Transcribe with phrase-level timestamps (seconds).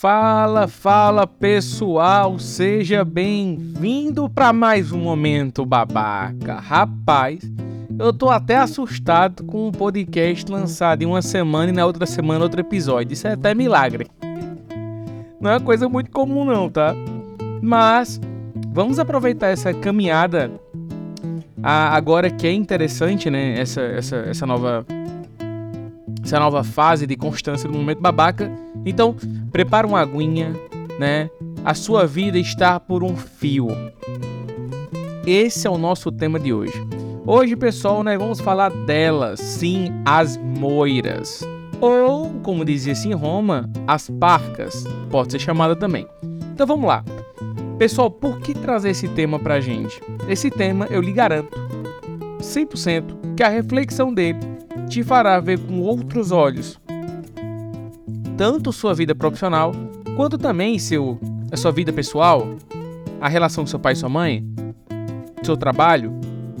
[0.00, 6.54] Fala, fala pessoal, seja bem-vindo para mais um momento babaca.
[6.54, 7.40] Rapaz,
[7.98, 12.42] eu tô até assustado com um podcast lançado em uma semana e na outra semana
[12.42, 13.12] outro episódio.
[13.12, 14.06] Isso é até milagre.
[15.38, 16.94] Não é uma coisa muito comum não, tá?
[17.60, 18.18] Mas
[18.72, 20.50] vamos aproveitar essa caminhada
[21.62, 23.60] agora que é interessante, né?
[23.60, 24.86] Essa, essa, essa nova
[26.24, 28.50] essa nova fase de constância do momento babaca.
[28.84, 29.14] Então,
[29.52, 30.54] prepara uma aguinha,
[30.98, 31.30] né?
[31.64, 33.68] A sua vida está por um fio.
[35.26, 36.72] Esse é o nosso tema de hoje.
[37.26, 41.46] Hoje, pessoal, nós vamos falar delas, sim, as moiras.
[41.80, 44.84] Ou, como dizia-se em Roma, as parcas.
[45.10, 46.06] Pode ser chamada também.
[46.52, 47.04] Então vamos lá.
[47.78, 50.00] Pessoal, por que trazer esse tema pra gente?
[50.28, 51.58] Esse tema, eu lhe garanto,
[52.40, 54.38] 100% que a reflexão dele
[54.88, 56.78] te fará ver com outros olhos
[58.40, 59.70] tanto sua vida profissional
[60.16, 61.20] quanto também seu,
[61.52, 62.48] a sua vida pessoal,
[63.20, 64.42] a relação com seu pai e sua mãe,
[65.42, 66.10] seu trabalho,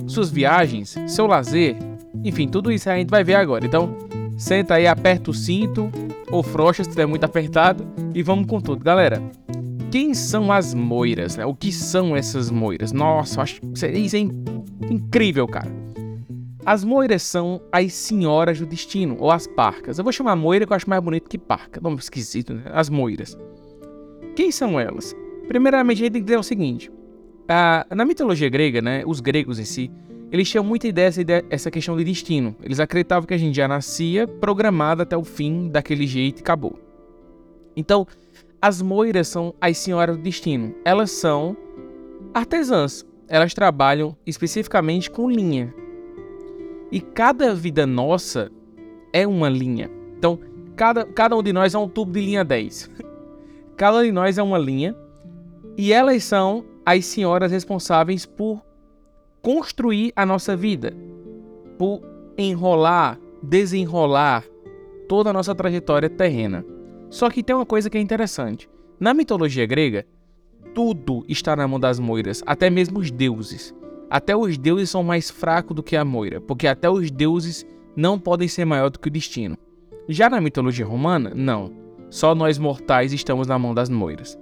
[0.06, 1.78] suas viagens, seu lazer,
[2.22, 3.64] enfim, tudo isso a gente vai ver agora.
[3.64, 3.96] Então,
[4.36, 5.90] senta aí, aperta o cinto
[6.30, 7.82] ou frouxa se estiver muito apertado
[8.14, 9.22] e vamos com tudo, galera.
[9.90, 11.38] Quem são as moiras?
[11.38, 11.46] Né?
[11.46, 12.92] O que são essas moiras?
[12.92, 14.20] Nossa, acho que isso é
[14.90, 15.79] incrível, cara.
[16.64, 19.98] As moiras são as senhoras do destino, ou as parcas.
[19.98, 21.80] Eu vou chamar moira que eu acho mais bonito que parca.
[21.80, 22.62] Nome esquisito, né?
[22.66, 23.36] As moiras.
[24.36, 25.16] Quem são elas?
[25.48, 26.90] Primeiramente, a gente tem que dizer o seguinte.
[27.90, 29.90] na mitologia grega, né, os gregos em si,
[30.30, 31.10] eles tinham muita ideia
[31.48, 32.54] dessa questão de destino.
[32.62, 36.78] Eles acreditavam que a gente já nascia programado até o fim daquele jeito e acabou.
[37.74, 38.06] Então,
[38.62, 40.74] as moiras são as senhoras do destino.
[40.84, 41.56] Elas são
[42.32, 43.04] artesãs.
[43.26, 45.74] Elas trabalham especificamente com linha.
[46.90, 48.50] E cada vida nossa
[49.12, 49.90] é uma linha.
[50.18, 50.38] Então,
[50.76, 52.90] cada, cada um de nós é um tubo de linha 10.
[53.76, 54.96] cada um de nós é uma linha.
[55.76, 58.62] E elas são as senhoras responsáveis por
[59.40, 60.92] construir a nossa vida,
[61.78, 62.02] por
[62.36, 64.44] enrolar, desenrolar
[65.08, 66.64] toda a nossa trajetória terrena.
[67.08, 68.68] Só que tem uma coisa que é interessante.
[68.98, 70.06] Na mitologia grega,
[70.74, 73.74] tudo está na mão das moiras, até mesmo os deuses.
[74.10, 78.18] Até os deuses são mais fracos do que a moira, porque até os deuses não
[78.18, 79.56] podem ser maior do que o destino.
[80.08, 81.72] Já na mitologia romana, não.
[82.10, 84.36] Só nós mortais estamos na mão das moiras.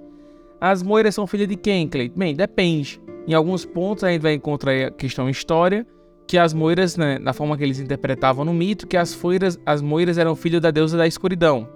[0.59, 2.17] As moiras são filhas de quem, Cleiton?
[2.17, 2.99] Bem, depende.
[3.27, 5.85] Em alguns pontos a gente vai encontrar a questão história,
[6.27, 9.83] que as moiras, né, na forma que eles interpretavam no mito, que as, foiras, as
[9.83, 11.67] moiras eram filhos da deusa da escuridão.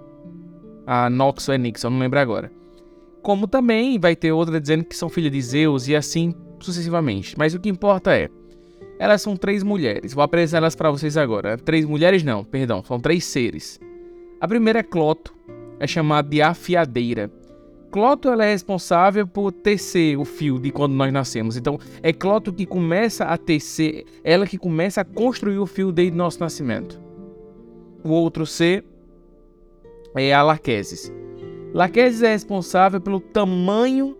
[0.84, 2.50] A Nox ou Enix, eu não lembro agora.
[3.22, 7.34] Como também vai ter outra dizendo que são filhas de Zeus e assim sucessivamente.
[7.38, 8.28] Mas o que importa é,
[8.98, 10.14] elas são três mulheres.
[10.14, 11.56] Vou apresentar elas para vocês agora.
[11.58, 13.80] Três mulheres não, perdão, são três seres.
[14.40, 15.34] A primeira é Cloto,
[15.78, 17.30] é chamada de afiadeira.
[17.90, 21.56] Cloto ela é responsável por tecer o fio de quando nós nascemos.
[21.56, 26.16] Então, é Cloto que começa a tecer, ela que começa a construir o fio desde
[26.16, 27.00] nosso nascimento.
[28.02, 28.84] O outro ser
[30.16, 31.12] é a Laquesis.
[31.72, 34.16] Laquesis é responsável pelo tamanho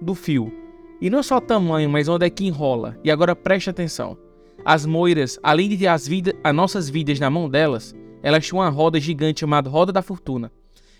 [0.00, 0.59] do fio.
[1.00, 2.96] E não só o tamanho, mas onde é que enrola.
[3.02, 4.16] E agora preste atenção.
[4.64, 6.08] As moiras, além de ter as,
[6.44, 10.52] as nossas vidas na mão delas, elas tinham uma roda gigante chamada Roda da Fortuna.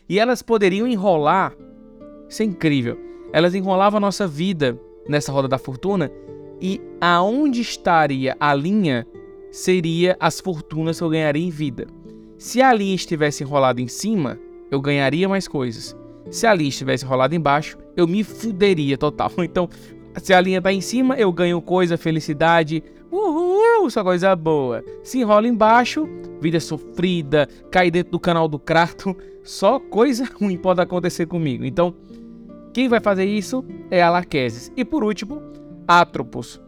[0.09, 1.55] E elas poderiam enrolar.
[2.29, 2.99] Isso é incrível.
[3.33, 6.11] Elas enrolavam a nossa vida nessa roda da fortuna
[6.61, 9.07] e aonde estaria a linha
[9.51, 11.87] seria as fortunas que eu ganharia em vida.
[12.39, 14.39] Se a linha estivesse enrolada em cima,
[14.71, 15.97] eu ganharia mais coisas.
[16.31, 19.31] Se a linha estivesse enrolada embaixo, eu me fuderia total.
[19.39, 19.69] Então,
[20.17, 24.85] se a linha tá em cima, eu ganho coisa, felicidade, uhul, só coisa boa.
[25.03, 26.09] Se enrola embaixo,
[26.41, 31.65] vida sofrida, cai dentro do canal do Crato, só coisa ruim pode acontecer comigo.
[31.65, 31.95] Então,
[32.73, 34.73] quem vai fazer isso é a Laquesis.
[34.77, 35.43] E por último,
[35.87, 36.61] Atropos.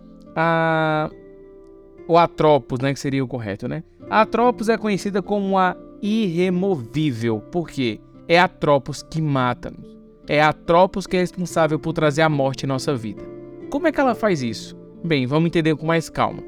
[2.08, 3.84] O Atropos, né, que seria o correto, né?
[4.10, 7.40] A Atropos é conhecida como a irremovível.
[7.40, 8.00] Por quê?
[8.28, 9.98] É a Atropos que mata-nos.
[10.28, 13.22] É a Atropos que é responsável por trazer a morte em nossa vida.
[13.70, 14.76] Como é que ela faz isso?
[15.04, 16.42] Bem, vamos entender com mais calma.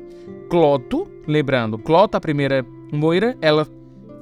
[0.48, 3.66] Cloto, lembrando, Cloto, a primeira moira, ela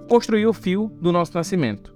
[0.09, 1.95] construiu o fio do nosso nascimento.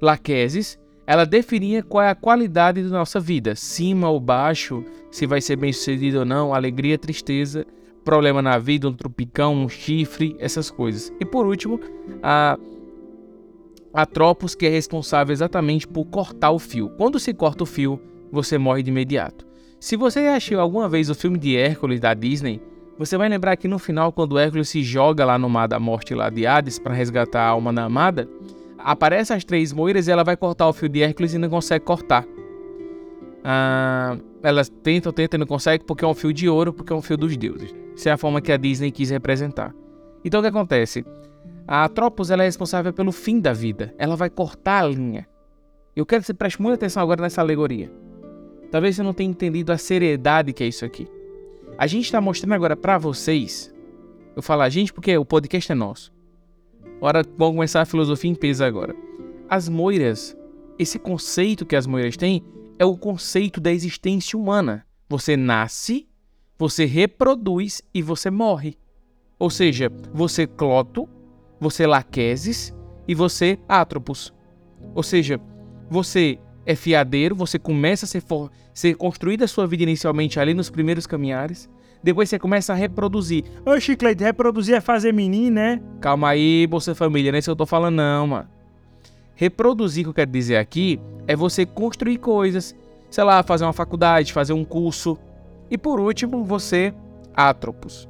[0.00, 5.40] Laquesis, ela definia qual é a qualidade da nossa vida, cima ou baixo, se vai
[5.40, 7.66] ser bem sucedido ou não, alegria, tristeza,
[8.04, 11.12] problema na vida, um tropicão, um chifre, essas coisas.
[11.20, 11.80] E por último,
[12.22, 12.58] a
[13.96, 16.90] Atropos, que é responsável exatamente por cortar o fio.
[16.90, 18.00] Quando se corta o fio,
[18.30, 19.46] você morre de imediato.
[19.80, 22.60] Se você assistiu alguma vez o filme de Hércules da Disney,
[22.98, 26.14] você vai lembrar que no final, quando Hércules se joga lá no mar da morte
[26.14, 28.28] lá de Hades para resgatar a alma da amada,
[28.86, 31.84] Aparecem as três moiras e ela vai cortar o fio de Hércules e não consegue
[31.84, 32.24] cortar.
[33.42, 36.96] Ah, elas tentam, tentam e não conseguem porque é um fio de ouro, porque é
[36.96, 37.74] um fio dos deuses.
[37.96, 39.74] Essa é a forma que a Disney quis representar.
[40.24, 41.04] Então o que acontece?
[41.66, 43.94] A Atropos ela é responsável pelo fim da vida.
[43.98, 45.26] Ela vai cortar a linha.
[45.94, 47.90] Eu quero que você preste muita atenção agora nessa alegoria.
[48.70, 51.08] Talvez você não tenha entendido a seriedade que é isso aqui.
[51.78, 53.74] A gente está mostrando agora para vocês.
[54.34, 56.12] Eu falo a gente porque o podcast é nosso.
[57.00, 58.94] Hora, vamos começar a filosofia em peso agora.
[59.48, 60.36] As moiras,
[60.78, 62.44] esse conceito que as moiras têm
[62.78, 64.86] é o conceito da existência humana.
[65.08, 66.08] Você nasce,
[66.58, 68.78] você reproduz e você morre.
[69.38, 71.08] Ou seja, você cloto,
[71.60, 72.74] você laqueses
[73.06, 74.32] e você átropos.
[74.94, 75.40] Ou seja,
[75.88, 80.52] você é fiadeiro, você começa a ser, for, ser construída a sua vida inicialmente ali
[80.52, 81.68] nos primeiros caminhares.
[82.02, 83.44] Depois você começa a reproduzir.
[83.64, 85.80] Ô, Chiclete, reproduzir é fazer menino, né?
[86.00, 88.48] Calma aí, Bolsa Família, não é isso que eu tô falando, não, mano.
[89.34, 92.74] Reproduzir, que eu quero dizer aqui, é você construir coisas.
[93.10, 95.18] Sei lá, fazer uma faculdade, fazer um curso.
[95.70, 96.92] E por último, você,
[97.34, 98.08] átropos.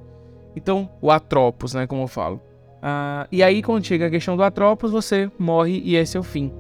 [0.55, 2.41] Então, o atropos, né, como eu falo.
[2.83, 6.23] Ah, e aí, quando chega a questão do atropos, você morre e esse é o
[6.23, 6.53] fim.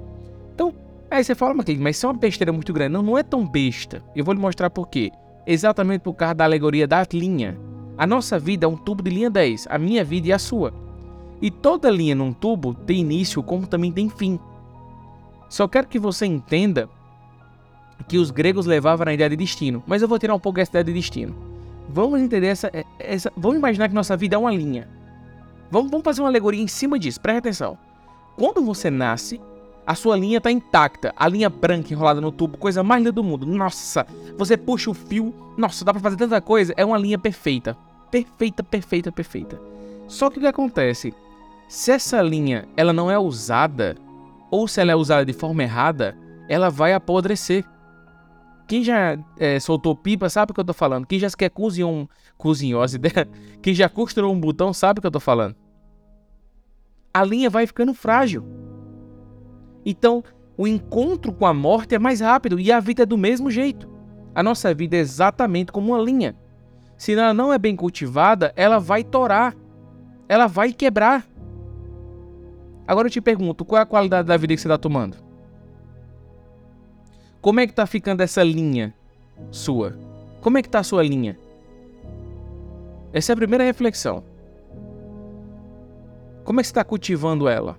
[0.55, 0.75] Então,
[1.11, 2.93] aí você fala, mas isso é uma besteira muito grande.
[2.93, 4.03] Não, não é tão besta.
[4.15, 5.11] Eu vou lhe mostrar por quê.
[5.47, 7.57] Exatamente por causa da alegoria da linha.
[7.97, 10.75] A nossa vida é um tubo de linha 10, a minha vida e a sua.
[11.41, 14.39] E toda linha num tubo tem início como também tem fim.
[15.49, 16.89] Só quero que você entenda
[18.09, 20.71] que os gregos levavam a ideia de destino, mas eu vou tirar um pouco essa
[20.73, 21.35] ideia de destino.
[21.89, 24.89] Vamos entender essa, essa vamos imaginar que nossa vida é uma linha.
[25.71, 27.79] Vamos, vamos fazer uma alegoria em cima disso, preste atenção.
[28.37, 29.41] Quando você nasce,
[29.87, 33.23] a sua linha está intacta, a linha branca enrolada no tubo, coisa mais linda do
[33.23, 33.47] mundo.
[33.47, 37.77] Nossa, você puxa o fio, nossa, dá para fazer tanta coisa, é uma linha perfeita.
[38.11, 39.61] Perfeita, perfeita, perfeita.
[40.09, 41.15] Só que o que acontece?
[41.69, 43.97] Se essa linha ela não é usada,
[44.51, 46.17] ou se ela é usada de forma errada,
[46.49, 47.65] ela vai apodrecer.
[48.67, 51.07] Quem já é, soltou pipa sabe o que eu tô falando.
[51.07, 52.09] Quem já quer cozinhar um.
[52.37, 53.29] Cozinhou as ideias.
[53.63, 55.55] Quem já costurou um botão sabe o que eu tô falando.
[57.15, 58.45] A linha vai ficando frágil.
[59.85, 60.23] Então,
[60.59, 63.89] o encontro com a morte é mais rápido e a vida é do mesmo jeito.
[64.35, 66.37] A nossa vida é exatamente como uma linha.
[66.99, 69.55] Se ela não é bem cultivada, ela vai torar.
[70.29, 71.27] Ela vai quebrar.
[72.87, 75.26] Agora eu te pergunto, qual é a qualidade da vida que você está tomando?
[77.47, 78.93] Como é que tá ficando essa linha
[79.53, 79.97] sua?
[80.41, 81.39] Como é que tá a sua linha?
[83.13, 84.25] Essa é a primeira reflexão.
[86.43, 87.79] Como é que você está cultivando ela?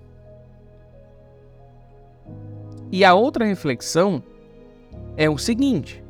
[2.90, 4.22] E a outra reflexão
[5.18, 6.02] é o seguinte: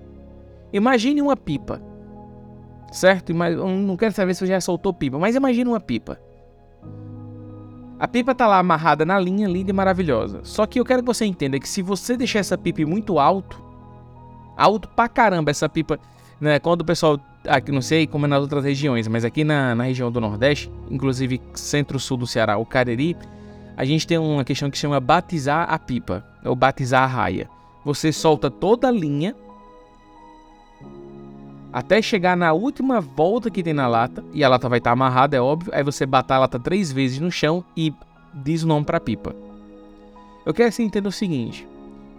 [0.72, 1.82] imagine uma pipa,
[2.92, 3.34] certo?
[3.34, 6.20] Não quero saber se você já soltou pipa, mas imagine uma pipa.
[8.00, 10.40] A pipa tá lá amarrada na linha, linda e maravilhosa.
[10.44, 13.60] Só que eu quero que você entenda que se você deixar essa pipa muito alto,
[14.56, 15.98] alto pra caramba essa pipa,
[16.40, 16.60] né?
[16.60, 19.84] Quando o pessoal, aqui não sei como é nas outras regiões, mas aqui na, na
[19.84, 23.16] região do Nordeste, inclusive centro-sul do Ceará, o Cariri,
[23.76, 27.48] a gente tem uma questão que chama batizar a pipa, ou batizar a raia.
[27.84, 29.34] Você solta toda a linha
[31.78, 34.94] até chegar na última volta que tem na lata, e a lata vai estar tá
[34.94, 35.72] amarrada, é óbvio.
[35.72, 37.94] Aí você bata a lata três vezes no chão e
[38.34, 39.32] diz o nome para a pipa.
[40.44, 41.68] Eu quero que você entenda o seguinte: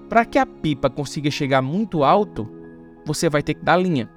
[0.08, 2.50] para que a pipa consiga chegar muito alto,
[3.06, 4.10] você vai ter que dar linha.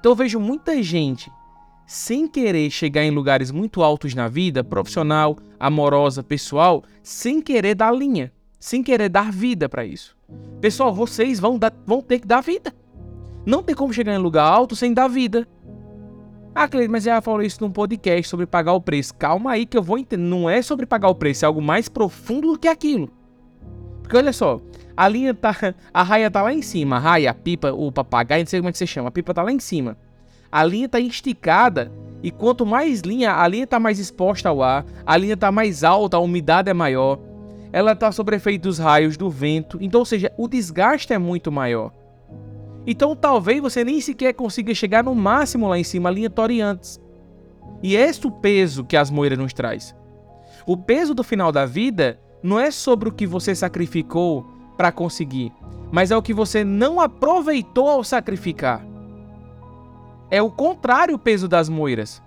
[0.00, 1.30] Então eu vejo muita gente
[1.86, 7.94] sem querer chegar em lugares muito altos na vida, profissional, amorosa, pessoal, sem querer dar
[7.94, 10.16] linha, sem querer dar vida para isso.
[10.60, 12.74] Pessoal, vocês vão, dar, vão ter que dar vida.
[13.48, 15.48] Não tem como chegar em lugar alto sem dar vida.
[16.54, 19.14] Ah, Cleiton, mas ela falou isso num podcast sobre pagar o preço.
[19.14, 20.22] Calma aí que eu vou entender.
[20.22, 23.08] Não é sobre pagar o preço, é algo mais profundo do que aquilo.
[24.02, 24.60] Porque olha só,
[24.94, 25.56] a linha tá.
[25.94, 26.96] A raia tá lá em cima.
[26.96, 29.08] A raia, a pipa, o papagaio, não sei como é que você chama.
[29.08, 29.96] A pipa tá lá em cima.
[30.52, 31.90] A linha tá esticada.
[32.22, 34.84] E quanto mais linha, a linha tá mais exposta ao ar.
[35.06, 37.18] A linha tá mais alta, a umidade é maior.
[37.72, 39.78] Ela tá sob efeito dos raios, do vento.
[39.80, 41.92] Então, ou seja, o desgaste é muito maior.
[42.90, 46.98] Então talvez você nem sequer consiga chegar no máximo lá em cima, linha Toriantes.
[47.82, 49.94] E esse é o peso que as moiras nos traz.
[50.66, 55.52] O peso do final da vida não é sobre o que você sacrificou para conseguir,
[55.92, 58.82] mas é o que você não aproveitou ao sacrificar.
[60.30, 62.22] É o contrário o peso das moiras.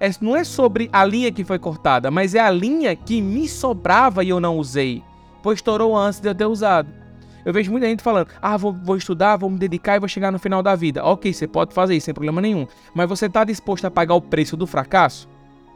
[0.00, 3.46] É, não é sobre a linha que foi cortada, mas é a linha que me
[3.46, 5.04] sobrava e eu não usei,
[5.42, 6.99] pois estourou antes de eu ter usado.
[7.44, 10.30] Eu vejo muita gente falando: ah, vou, vou, estudar, vou me dedicar e vou chegar
[10.30, 11.04] no final da vida.
[11.04, 12.66] Ok, você pode fazer isso sem problema nenhum.
[12.94, 15.28] Mas você está disposto a pagar o preço do fracasso?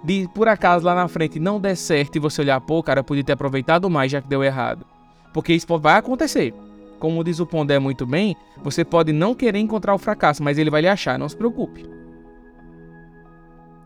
[0.04, 3.04] de por acaso lá na frente não der certo e você olhar, pô, cara, eu
[3.04, 4.87] podia ter aproveitado mais já que deu errado.
[5.33, 6.54] Porque isso vai acontecer.
[7.00, 10.71] Como diz o Pondé muito bem, você pode não querer encontrar o fracasso, mas ele
[10.71, 11.88] vai lhe achar, não se preocupe.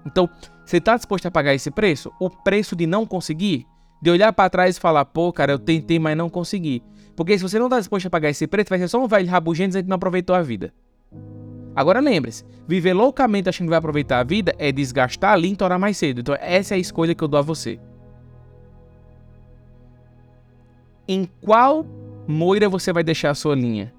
[0.05, 0.29] Então,
[0.67, 2.13] você está disposto a pagar esse preço?
[2.21, 3.67] O preço de não conseguir?
[4.03, 6.83] De olhar para trás e falar, pô, cara, eu tentei, mas não consegui.
[7.19, 9.29] Porque se você não está disposto a pagar esse preço, vai ser só um velho
[9.29, 10.73] rabugento dizendo que não aproveitou a vida.
[11.75, 15.81] Agora lembre-se, viver loucamente achando que vai aproveitar a vida é desgastar ali e tornar
[15.81, 16.21] mais cedo.
[16.21, 17.81] Então essa é a escolha que eu dou a você.
[21.09, 21.85] Em qual
[22.25, 23.93] moira você vai deixar a sua linha?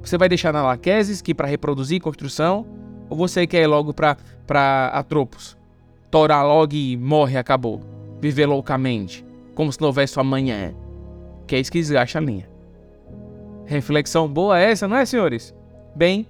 [0.00, 2.64] Você vai deixar na Laqueses, que para reproduzir construção,
[3.10, 5.56] ou você quer ir logo para Atropos?
[6.12, 7.80] Torar logo e morre, acabou.
[8.20, 10.72] Viver loucamente, como se não houvesse amanhã.
[11.46, 12.48] Que é isso que desgasta a linha.
[13.64, 15.54] Reflexão boa essa, não é, senhores?
[15.94, 16.26] Bem,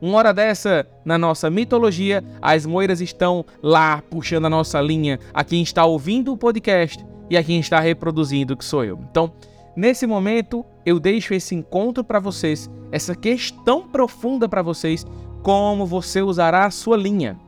[0.00, 5.42] uma hora dessa, na nossa mitologia, as moiras estão lá puxando a nossa linha a
[5.42, 8.98] quem está ouvindo o podcast e a quem está reproduzindo, que sou eu.
[9.10, 9.32] Então,
[9.74, 15.06] nesse momento, eu deixo esse encontro para vocês, essa questão profunda para vocês,
[15.42, 17.38] como você usará a sua linha.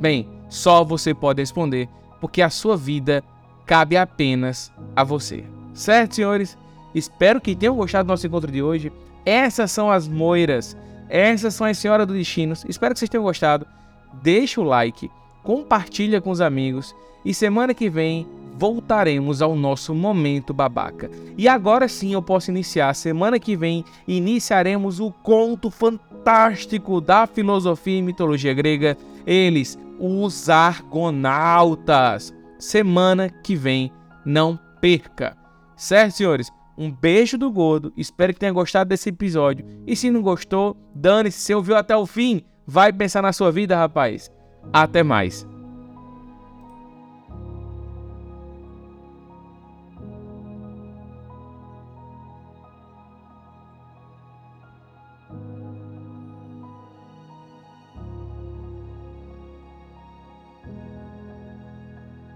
[0.00, 1.88] Bem, só você pode responder,
[2.20, 3.24] porque a sua vida
[3.66, 5.44] cabe apenas a você.
[5.80, 6.58] Certo, senhores?
[6.94, 8.92] Espero que tenham gostado do nosso encontro de hoje.
[9.24, 10.76] Essas são as moiras
[11.10, 12.54] essas são as Senhoras do Destino.
[12.68, 13.66] Espero que vocês tenham gostado.
[14.22, 15.10] Deixa o like,
[15.42, 16.94] compartilha com os amigos
[17.24, 21.10] e semana que vem voltaremos ao nosso momento babaca.
[21.36, 22.94] E agora sim eu posso iniciar.
[22.94, 28.96] Semana que vem iniciaremos o conto fantástico da filosofia e mitologia grega.
[29.26, 32.32] Eles, os Argonautas.
[32.58, 33.90] Semana que vem,
[34.24, 35.39] não perca.
[35.80, 36.52] Certo, senhores?
[36.76, 39.64] Um beijo do Gordo, espero que tenha gostado desse episódio.
[39.86, 43.74] E se não gostou, dane-se, se ouviu até o fim, vai pensar na sua vida,
[43.74, 44.30] rapaz.
[44.74, 45.48] Até mais.